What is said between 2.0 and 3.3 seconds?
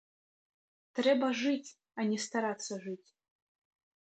а не старацца жыць.